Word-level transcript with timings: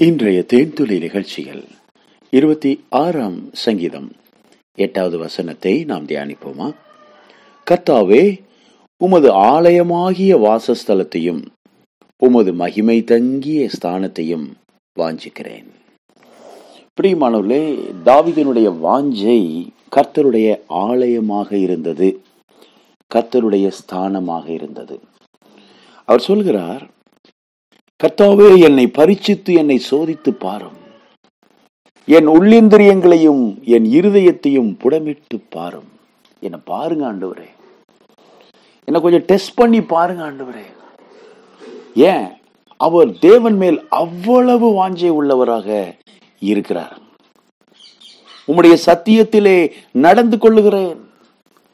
இன்றைய 0.00 0.44
தேன்துளி 0.52 0.98
நிகழ்ச்சியில் 0.98 1.64
இருபத்தி 2.30 2.84
ஆறாம் 2.88 3.38
சங்கீதம். 3.52 4.12
எட்டாவது 4.74 5.18
வசனத்தை 5.18 5.84
நாம் 5.84 6.06
தியானிப்போமா? 6.06 6.74
கர்த்தாவே 7.70 8.40
உமது 8.96 9.32
ஆலயமாகிய 9.32 10.36
வாசஸ்தலத்தையும் 10.44 11.46
உமது 12.18 12.52
மகிமை 12.52 13.04
தங்கிய 13.04 13.68
ஸ்தானத்தையும் 13.80 14.46
வாஞ்சிக்கிறேன். 14.98 15.68
பிரியமானவர்களே 17.00 17.90
தாவிதனுடைய 18.04 18.76
வாஞ்சை 18.82 19.68
கர்த்தருடைய 19.96 20.60
ஆலயமாக 20.68 21.52
இருந்தது 21.52 22.20
கர்த்தருடைய 23.14 23.72
ஸ்தானமாக 23.80 24.48
இருந்தது. 24.48 25.00
அவர் 26.04 26.20
சொல்கிறார் 26.20 26.86
கர்த்தாவே 28.04 28.62
என்னை 28.62 28.86
பரிச்சித்து 28.86 29.54
என்னை 29.56 29.82
சோதித்து 29.90 30.30
பாரும். 30.30 30.76
என் 32.06 32.28
உள்ளிந்திரியங்களையும் 32.28 33.62
என் 33.62 33.84
இருதயத்தையும் 33.84 34.78
புடமிட்டு 34.78 35.40
பாரும். 35.50 35.88
என்ன 36.40 36.58
பாருங்க 36.58 37.12
ஆண்டவரே. 37.12 37.48
என்ன 38.84 39.00
கொஞ்சம் 39.00 39.20
டெஸ்ட் 39.20 39.54
பண்ணி 39.54 39.82
பாருங்க 39.82 40.30
ஆண்டவரே. 40.30 40.62
ஏன்? 41.94 42.28
அவர் 42.76 43.18
தேவன் 43.18 43.56
மேல் 43.56 43.86
அவ்வளவு 43.88 44.70
வாஞ்சை 44.70 45.10
உள்ளவராக 45.10 45.94
இருக்கிறார். 46.40 46.98
உம்முடைய 48.48 48.76
சத்தியத்திலே 48.86 49.72
நடந்து 49.92 50.38
கொள்ளுகிறேன். 50.38 51.10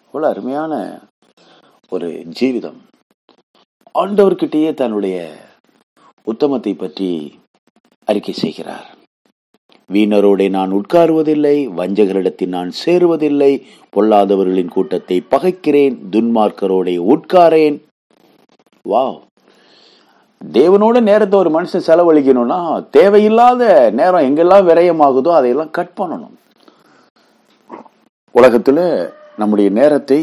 அவ்வளவு 0.06 0.32
அருமையான 0.32 1.01
ஒரு 1.88 2.24
ஜீவிதம். 2.41 2.79
ஆண்டவர்கிட்டயே 3.95 4.74
தன்னுடைய 4.74 5.37
உத்தமத்தை 6.27 6.74
பற்றி 6.74 7.09
அறிக்கை 8.09 8.34
செய்கிறார். 8.34 8.87
வீணரோடே 9.91 10.51
நான் 10.51 10.70
உட்காருவதில்லை 10.70 11.56
வஞ்சகரிடத்தில் 11.76 12.48
நான் 12.48 12.71
சேருவதில்லை 12.85 13.51
பொல்லாதவர்களின் 13.96 14.68
கூட்டத்தை 14.68 15.23
பகைக்கிறேன் 15.30 15.96
துன்மார்க்கரோடே 16.13 16.96
உட்காரேன். 16.98 17.76
வாவ்! 18.87 19.18
தேவனோட 20.52 21.01
நேரத்தை 21.01 21.38
ஒரு 21.38 21.51
மனுஷன் 21.51 21.87
செலவழிக்கணும்னா 21.87 22.59
தேவையில்லாத 22.91 23.91
நேரம் 23.91 24.26
எங்கெல்லாம் 24.29 24.66
விரயமாகுதோ 24.68 25.30
அதையெல்லாம் 25.35 25.70
கட் 25.70 25.95
பண்ணணும். 26.01 26.35
உலகத்துல 28.35 28.79
நம்முடைய 29.37 29.70
நேரத்தை 29.70 30.20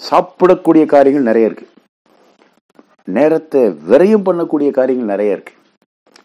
சாப்பிடக்கூடிய 0.00 0.86
காரியங்கள் 0.86 1.22
நிறைய 1.22 1.46
இருக்கு. 1.46 1.66
நேரத்தை 3.08 3.60
விரயம் 3.60 4.24
பண்ணக்கூடிய 4.24 4.70
காரியங்கள் 4.70 5.16
நிறைய 5.16 5.32
இருக்கு. 5.32 5.52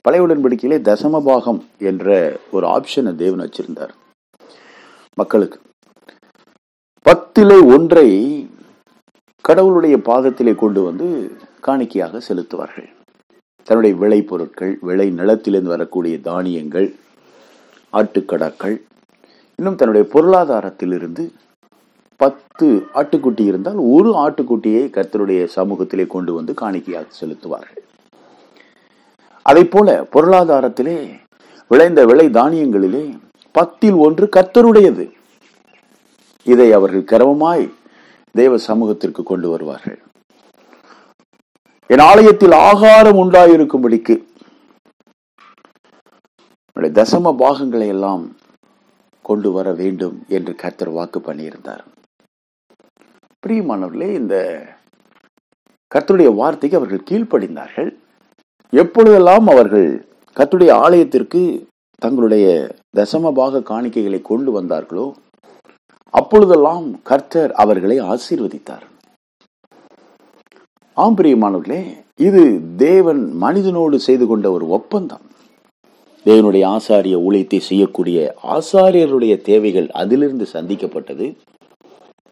பழைய 0.02 0.28
உடன்படிக்கையிலே 0.28 0.78
தசம 0.88 1.24
பாகம் 1.24 1.64
என்ற 1.78 2.38
ஒரு 2.52 2.68
ஆப்ஷனை 2.68 3.16
தேவன் 3.16 3.50
வச்சிருந்தார். 3.50 3.90
மக்களுக்கு. 5.14 5.60
பத்திலே 7.06 7.74
ஒன்றை 7.74 8.08
கடவுளுடைய 9.42 9.98
பாதத்திலே 9.98 10.56
கொண்டு 10.56 10.84
வந்து 10.84 11.32
காணிக்கையாக 11.62 12.22
செலுத்துவார்கள். 12.30 12.90
தன்னுடைய 13.64 13.96
விளை 13.96 14.22
பொருட்கள் 14.22 14.78
விளை 14.82 15.12
நிலத்திலிருந்து 15.12 15.74
வரக்கூடிய 15.76 16.20
தானியங்கள் 16.20 16.96
ஆட்டுக்கடாக்கள் 17.94 18.82
இன்னும் 19.56 19.76
தன்னுடைய 19.76 20.08
பொருளாதாரத்திலிருந்து 20.12 21.32
பத்து 22.24 22.68
ஆட்டுக்குட்டி 23.00 23.44
இருந்தால் 23.52 23.80
ஒரு 23.96 24.10
ஆட்டுக்குட்டியை 24.24 24.84
கர்த்தருடைய 24.98 25.42
சமூகத்திலே 25.58 26.06
கொண்டு 26.16 26.32
வந்து 26.38 26.54
காணிக்கையாக 26.62 27.08
செலுத்துவார்கள். 27.20 27.82
அதை 29.50 29.64
போல 29.74 29.96
பொருளாதாரத்திலே 30.14 30.98
விளைந்த 31.72 32.02
விளை 32.10 32.26
தானியங்களிலே 32.40 33.04
பத்தில் 33.56 33.98
ஒன்று 34.06 34.26
கர்த்தருடையது. 34.36 35.06
இதை 36.52 36.68
அவர்கள் 36.78 37.10
கிரமமாய் 37.12 37.66
தேவ 38.40 38.54
சமூகத்திற்கு 38.68 39.22
கொண்டு 39.32 39.48
வருவார்கள். 39.54 40.00
என் 41.90 42.06
ஆலயத்தில் 42.12 42.56
ஆகாரம் 42.70 43.20
உண்டாயிருக்கும்படிக்கு 43.24 44.16
தசம 46.98 47.32
பாகங்களை 47.42 47.88
எல்லாம் 47.94 48.24
கொண்டு 49.28 49.50
வர 49.56 49.68
வேண்டும் 49.82 50.16
என்று 50.38 50.54
கர்த்தர் 50.62 50.96
வாக்கு 50.96 51.20
பண்ணியிருந்தார். 51.28 51.84
பிரியமானவர்களே 53.48 54.10
இந்த 54.14 54.36
கர்த்தருடைய 55.96 56.36
வார்த்தைக்கு 56.36 56.78
அவர்கள் 56.78 57.08
கீழ்ப்படிந்தார்கள். 57.10 57.90
எப்பொழுதெல்லாம் 58.70 59.48
அவர்கள் 59.48 60.06
கர்த்தருடைய 60.38 60.72
ஆலயத்திற்கு 60.72 61.42
தங்களுடைய 61.98 62.46
தசமபாக 62.96 63.62
காணிக்கைகளை 63.72 64.22
கொண்டு 64.22 64.62
வந்தார்களோ 64.62 65.12
அப்பொழுதெல்லாம் 66.10 67.02
கர்த்தர் 67.02 67.52
அவர்களை 67.52 68.00
ஆசீர்வதித்தார். 68.02 68.86
ஆம் 70.94 71.18
பிரியமானவர்களே 71.18 71.82
இது 72.16 72.62
தேவன் 72.78 73.24
மனிதனோடு 73.42 73.96
செய்து 73.96 74.28
கொண்ட 74.28 74.52
ஒரு 74.52 74.70
ஒப்பந்தம். 74.70 75.26
தேவனுடைய 76.26 76.66
ஆசாரிய 76.76 77.16
ஊழியத்தை 77.28 77.58
செய்யக்கூடிய 77.58 78.36
ஆசாரியருடைய 78.44 79.42
தேவைகள் 79.42 79.90
அதிலிருந்து 79.90 80.48
சந்திக்கப்பட்டது. 80.54 81.28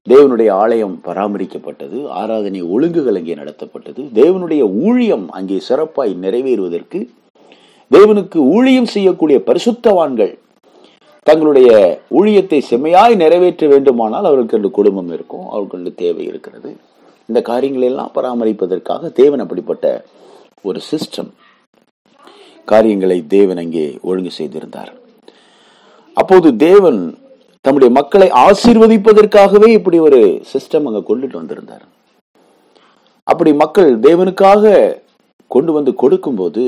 தேவனுடைய 0.07 0.49
ஆலயம் 0.53 0.95
பராமரிக்கப்பட்டது 1.05 1.97
ஆராதனை 2.09 2.61
ஒழுங்குகள் 2.73 3.17
அங்கே 3.19 3.35
நடத்தப்பட்டது 3.35 4.01
தேவனுடைய 4.13 4.63
ஊழியம் 4.85 5.25
அங்கே 5.29 5.57
சிறப்பாய் 5.67 6.13
நிறைவேறுவதற்கு 6.23 6.99
தேவனுக்கு 7.91 8.39
ஊழியம் 8.55 8.85
செய்யக்கூடிய 8.85 9.37
பரிசுத்தவான்கள் 9.49 10.33
தங்களுடைய 11.25 11.69
ஊழியத்தை 12.19 12.59
செம்மையாய் 12.69 13.15
நிறைவேற்ற 13.15 13.67
வேண்டுமானால் 13.67 14.25
அவருக்கு 14.25 14.55
ரெண்டு 14.55 14.71
குடும்பம் 14.71 15.11
இருக்கும் 15.13 15.45
அவருக்கு 15.49 15.77
ரெண்டு 15.77 15.93
தேவை 15.95 16.23
இருக்கிறது. 16.25 16.69
இந்த 17.29 17.41
காரியங்களை 17.41 17.87
எல்லாம் 17.87 18.13
பராமரிப்பதற்காக 18.15 19.11
தேவன் 19.21 19.39
அப்படிப்பட்ட 19.39 19.85
ஒரு 20.61 20.79
சிஸ்டம் 20.91 21.31
காரியங்களை 22.67 23.19
தேவன் 23.27 23.57
அங்கே 23.57 23.85
ஒழுங்கு 24.01 24.31
செய்திருந்தார். 24.39 24.91
அப்போது 26.17 26.47
தேவன் 26.57 26.99
தம்முடைய 27.71 27.93
மக்களை 27.97 28.25
ஆசீர்வதிப்பதற்காகவே 28.45 29.67
இப்படி 29.75 29.97
ஒரு 30.05 30.17
சிஸ்டம் 30.51 30.87
அங்க 30.87 30.99
கொண்டுட்டு 31.09 31.35
வந்திருந்தார். 31.39 31.83
அப்படி 33.27 33.51
மக்கள் 33.61 33.91
தேவனுக்காக 34.05 34.73
கொண்டு 35.55 35.71
வந்து 35.75 35.91
கொடுக்கும்போது 36.01 36.63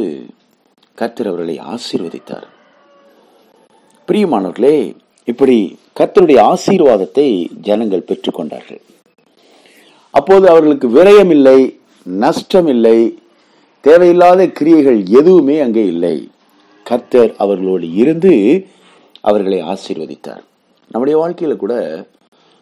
கர்த்தர் 1.01 1.29
அவர்களை 1.31 1.55
ஆசீர்வதித்தார். 1.73 2.45
பிரியமானவர்களே 4.07 4.77
இப்படி 5.27 5.57
கர்த்தருடைய 5.99 6.39
ஆசீர்வாதத்தை 6.53 7.27
ஜனங்கள் 7.67 8.07
பெற்றுக்கொண்டார்கள் 8.11 8.81
அப்போது 10.19 10.47
அவர்களுக்கு 10.53 10.89
விரயம் 10.97 11.35
இல்லை 11.37 11.59
நஷ்டம் 12.05 12.71
இல்லை 12.75 12.97
தேவையில்லாத 13.89 14.47
கிரியைகள் 14.61 15.01
எதுவுமே 15.19 15.59
அங்கே 15.67 15.85
இல்லை. 15.93 16.15
கர்த்தர் 16.85 17.31
அவர்களோடு 17.43 17.89
இருந்து 18.03 18.33
அவர்களை 19.29 19.61
ஆசீர்வதித்தார். 19.75 20.43
நம்முடைய 20.91 21.15
வாழ்க்கையில 21.19 21.55
கூட 21.55 21.75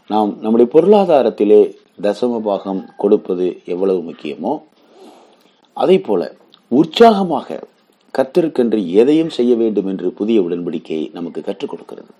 நாம் 0.10 0.32
நம்முடைய 0.42 0.68
பொருளாதாரத்திலே 0.74 1.62
தசம 2.02 2.40
பாகம் 2.42 2.82
கொடுப்பது 2.98 3.48
எவ்வளவு 3.66 4.02
முக்கியமோ 4.02 4.54
அதே 5.78 5.98
போல 6.00 6.22
உற்சாகமாக 6.72 7.60
கர்த்தருக்கென்று 8.14 8.80
எதையும் 8.94 9.30
செய்ய 9.30 9.56
வேண்டும் 9.56 9.86
என்று 9.86 10.08
புதிய 10.12 10.42
உடன்படிக்கை 10.42 11.00
நமக்கு 11.14 11.42
கற்றுக் 11.42 11.70
கொடுக்கிறது. 11.70 12.12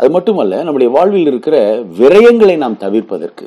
அது 0.00 0.10
மட்டுமல்ல 0.10 0.62
நம்முடைய 0.64 0.90
வாழ்வில் 0.92 1.26
இருக்கிற 1.26 1.56
விரயங்களை 1.98 2.56
நாம் 2.56 2.76
தவிர்ப்பதற்கு 2.76 3.46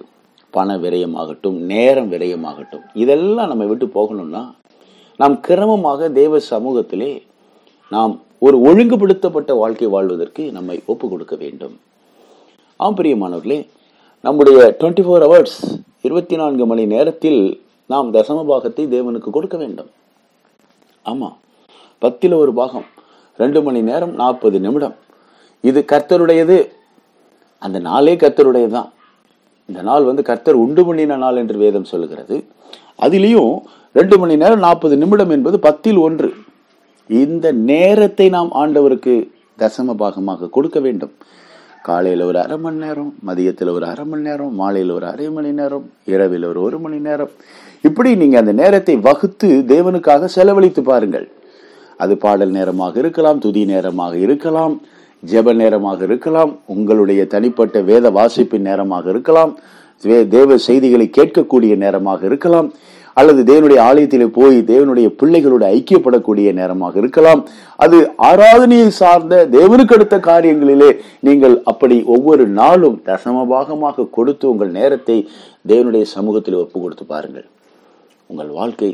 பண 0.54 0.76
விரயமாகட்டும் 0.78 1.58
நேரம் 1.66 2.12
விரயமாகட்டும் 2.12 2.86
இதெல்லாம் 2.94 3.48
நம்ம 3.48 3.66
விட்டு 3.66 3.86
போகணும்னா 3.96 4.44
நாம் 5.20 5.36
கிரமமாக 5.48 6.12
தேவ 6.12 6.40
சமூகத்திலே 6.50 7.12
நாம் 7.90 8.14
ஒரு 8.44 8.58
ஒழுங்குபடுத்தப்பட்ட 8.60 9.58
வாழ்க்கை 9.58 9.88
வாழ்வதற்கு 9.88 10.52
நம்மை 10.52 10.82
ஒப்பு 10.86 11.10
கொடுக்க 11.10 11.36
வேண்டும். 11.36 11.80
ஆம் 12.78 12.96
பிரியமானவர்களே 12.98 13.68
நம்முடைய 14.22 14.76
டுவெண்ட்டி 14.80 15.04
ஃபோர் 15.06 15.24
ஹவர்ஸ் 15.26 15.82
இருபத்தி 16.02 16.36
நான்கு 16.36 16.66
மணி 16.66 16.86
நேரத்தில் 16.86 17.62
நாம் 17.86 18.14
தசம 18.14 18.46
பாகத்தை 18.46 18.86
தேவனுக்கு 18.86 19.30
கொடுக்க 19.30 19.58
வேண்டும். 19.58 19.90
ஆமா 21.06 21.34
பத்தில் 22.00 22.34
ஒரு 22.34 22.54
பாகம் 22.54 22.86
ரெண்டு 23.38 23.64
மணி 23.64 23.82
நேரம் 23.82 24.14
நாற்பது 24.14 24.60
நிமிடம். 24.60 24.96
இது 25.62 25.86
கர்த்தருடையது. 25.92 26.70
அந்த 27.58 27.80
நாளே 27.80 28.16
கர்த்தருடையதுதான். 28.16 28.90
இந்த 29.66 29.82
நாள் 29.82 30.04
வந்து 30.04 30.24
கர்த்தர் 30.24 30.56
உண்டு 30.56 30.86
பண்ணின 30.86 31.16
நாள் 31.16 31.36
என்று 31.36 31.58
வேதம் 31.58 31.84
சொல்லுகிறது. 31.84 32.46
அதிலையும் 33.02 33.60
ரெண்டு 33.94 34.20
மணி 34.20 34.36
நேரம் 34.36 34.60
நாற்பது 34.60 34.98
நிமிடம் 34.98 35.30
என்பது 35.30 35.60
பத்தில் 35.60 35.98
ஒன்று. 35.98 36.43
இந்த 37.08 37.52
நேரத்தை 37.52 38.30
நாம் 38.30 38.52
ஆண்டவருக்கு 38.54 39.30
தசம 39.60 39.94
பாகமாக 40.00 40.50
கொடுக்க 40.50 40.80
வேண்டும். 40.80 41.12
காலையில் 41.84 42.22
ஒரு 42.22 42.40
அரை 42.40 42.58
மணி 42.58 42.78
நேரம் 42.78 43.14
மதியத்தில் 43.28 43.72
ஒரு 43.72 43.86
அரை 43.86 44.06
மணி 44.06 44.22
நேரம் 44.22 44.56
மாலையில் 44.56 44.92
ஒரு 44.92 45.06
அரை 45.06 45.30
மணி 45.30 45.52
நேரம் 45.52 45.90
இரவில் 46.06 46.44
ஒரு 46.44 46.62
ஒரு 46.62 46.80
மணி 46.80 47.00
நேரம். 47.00 47.30
இப்படி 47.82 48.16
நீங்க 48.16 48.40
அந்த 48.40 48.52
நேரத்தை 48.52 48.96
வகுத்து 48.96 49.64
தேவனுக்காக 49.68 50.26
செலவழித்து 50.26 50.82
பாருங்கள். 50.82 51.32
அது 51.98 52.18
பாடல் 52.18 52.50
நேரமாக 52.50 53.00
இருக்கலாம் 53.00 53.40
துதி 53.40 53.66
நேரமாக 53.66 54.18
இருக்கலாம் 54.18 54.82
ஜெப 55.32 55.54
நேரமாக 55.54 56.04
இருக்கலாம் 56.04 56.60
உங்களுடைய 56.66 57.26
தனிப்பட்ட 57.26 57.82
வேத 57.82 58.10
வாசிப்பின் 58.10 58.62
நேரமாக 58.62 59.10
இருக்கலாம் 59.10 59.58
வே- 60.04 60.28
தேவ 60.28 60.58
செய்திகளை 60.58 61.10
கேட்கக்கூடிய 61.18 61.76
நேரமாக 61.78 62.26
இருக்கலாம். 62.26 62.74
அல்லது 63.20 63.42
தேவனுடைய 63.50 63.80
ஆலயத்திலே 63.90 64.28
போய் 64.38 64.58
தேவனுடைய 64.72 65.08
பிள்ளைகளோடு 65.20 65.66
ஐக்கியப்படக்கூடிய 65.76 66.54
நேரமாக 66.60 66.98
இருக்கலாம். 67.02 67.42
அது 67.84 67.98
ஆராதனையை 68.30 68.90
சார்ந்த 69.02 69.44
தேவனுக்கு 69.58 69.96
அடுத்த 69.98 70.18
காரியங்களிலே 70.30 70.90
நீங்கள் 71.28 71.56
அப்படி 71.72 71.98
ஒவ்வொரு 72.16 72.46
நாளும் 72.62 72.98
தசமபாகமாக 73.10 74.08
கொடுத்து 74.18 74.46
உங்கள் 74.54 74.72
நேரத்தை 74.80 75.18
தேவனுடைய 75.72 76.06
சமூகத்தில் 76.16 76.62
ஒப்பு 76.64 76.78
கொடுத்து 76.82 77.06
பாருங்கள். 77.14 77.48
உங்கள் 78.30 78.52
வாழ்க்கை 78.60 78.92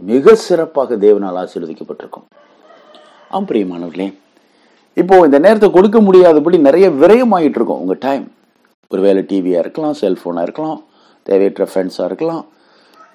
மிக 0.00 0.34
சிறப்பாக 0.46 0.96
தேவனால் 1.06 1.40
ஆசீர்வதிக்கப்பட்டிருக்கும். 1.44 2.26
ஆம் 3.36 3.48
பிரியமானவர்களே 3.48 4.08
இப்போ 4.96 5.16
இந்த 5.26 5.38
நேரத்தை 5.44 5.68
கொடுக்க 5.74 5.98
முடியாதபடி 6.06 6.56
நிறைய 6.68 6.86
விரயமாயிட்டு 7.00 7.58
இருக்கும் 7.58 7.82
உங்கள் 7.82 8.00
டைம் 8.06 8.24
ஒருவேளை 8.90 9.22
டிவியாக 9.30 9.62
இருக்கலாம் 9.64 9.98
செல்ஃபோனாக 10.00 10.46
இருக்கலாம் 10.46 10.80
தேவையற்ற 11.26 11.64
ஃப்ரெண்ட்ஸாக 11.70 12.08
இருக்கலாம் 12.10 12.42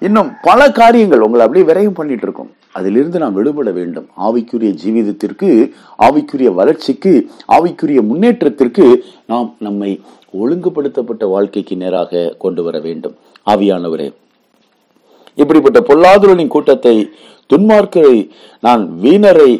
இன்னும் 0.02 0.30
பல 0.48 0.60
காரியங்கள் 0.78 1.24
உங்களை 1.26 1.42
அப்படியே 1.44 1.66
விரையும் 1.68 1.98
பண்ணிட்டு 1.98 2.24
இருக்கும் 2.26 2.50
அதிலிருந்து 2.78 3.18
நாம் 3.22 3.36
விடுபட 3.38 3.70
வேண்டும். 3.78 4.06
ஆவிக்குரிய 4.26 4.70
ஜீவிதத்திற்கு 4.82 5.48
ஆவிக்குரிய 6.06 6.48
வளர்ச்சிக்கு 6.58 7.12
ஆவிக்குரிய 7.56 8.00
முன்னேற்றத்திற்கு 8.10 8.86
நாம் 9.32 9.48
நம்மை 9.66 9.90
ஒழுங்குபடுத்தப்பட்ட 10.40 11.24
வாழ்க்கைக்கு 11.34 11.76
நேராக 11.82 12.32
கொண்டு 12.44 12.62
வர 12.66 12.76
வேண்டும். 12.86 13.14
ஆவியானவரே 13.46 14.08
இப்படிப்பட்ட 15.42 15.78
பொல்லாதுரனின் 15.88 16.54
கூட்டத்தை 16.54 16.96
துன்மார்க்கரை 17.50 18.16
நான் 18.66 18.82
வீணரை 19.02 19.50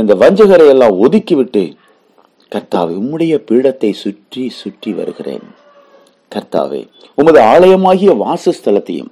இந்த 0.00 0.14
வஞ்சகரை 0.22 0.66
எல்லாம் 0.74 0.98
ஒதுக்கிவிட்டு 1.04 1.62
கர்த்தாவே 2.52 2.92
உம்முடைய 3.00 3.34
பீடத்தை 3.48 3.90
சுற்றி 4.04 4.42
சுற்றி 4.60 4.90
வருகிறேன். 4.98 5.46
கர்த்தாவே 6.32 6.80
உமது 7.20 7.40
ஆலயமாகிய 7.52 8.12
வாசஸ்தலத்தையும் 8.24 9.10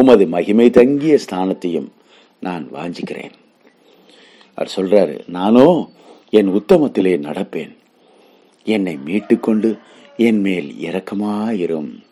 உமது 0.00 0.26
மகிமை 0.26 0.70
தங்கிய 0.70 1.18
ஸ்தானத்தையும் 1.30 1.88
நான் 2.40 2.68
வாஞ்சிக்கிறேன். 2.74 3.30
அவர் 4.54 4.72
சொல்றாரு 4.76 5.28
நானோ 5.28 5.88
என் 6.30 6.48
உத்தமத்திலே 6.48 7.16
நடப்பேன். 7.16 7.76
என்னை 8.64 8.98
மீட்டுக்கொண்டு 9.06 9.78
என் 10.16 10.40
மேல் 10.40 10.74
இரக்கமாயிரும். 10.80 12.02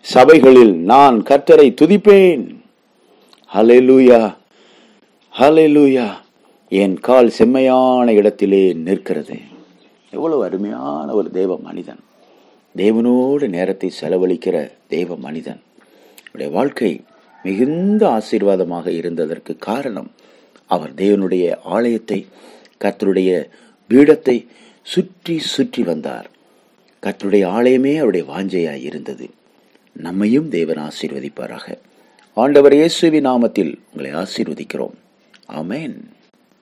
சபைகளில் 0.00 0.74
நான் 0.74 1.22
கர்த்தரை 1.22 1.74
துதிப்பேன். 1.80 2.56
ஹalleluya 3.54 4.36
ஹalleluya. 5.38 6.12
என் 6.68 7.00
கால் 7.00 7.28
செம்மையான 7.28 8.12
இடத்திலே 8.12 8.72
நிற்கிறது. 8.72 9.38
எவ்வளவு 10.10 10.44
அருமையான 10.44 11.12
ஒரு 11.12 11.30
தேவ 11.30 11.58
மனிதன். 11.58 12.00
தேவனோடு 12.76 13.48
நேரத்தை 13.48 13.92
செலவழிக்கிற 14.00 14.70
தேவ 14.86 15.16
மனிதன். 15.16 15.60
அவருடைய 16.36 16.60
வாழ்க்கை 16.60 17.04
மிகுந்த 17.42 18.02
ஆசீர்வாதமாக 18.08 18.86
இருந்ததற்கு 18.90 19.56
காரணம் 19.58 20.12
அவர் 20.66 20.94
தேவனுடைய 20.94 21.56
ஆலயத்தை 21.64 22.26
கத்தருடைய 22.84 23.30
பீடத்தை 23.90 24.46
சுற்றி 24.82 25.38
சுற்றி 25.38 25.82
வந்தார். 25.82 26.30
கத்தருடைய 27.02 27.44
ஆலயமே 27.58 27.96
அவருடைய 27.96 28.32
வாஞ்சையாய் 28.32 28.84
இருந்தது. 28.84 29.30
நம்மையும் 29.92 30.48
தேவன் 30.48 30.76
ஆசீர்வதிப்பாராக. 30.76 31.78
ஆண்டவர் 32.34 32.72
இயேசுவின் 32.72 33.26
நாமத்தில் 33.26 33.78
உங்களை 33.92 34.12
ஆசீர்வதிக்கிறோம். 34.22 34.96
ஆமென். 35.46 36.15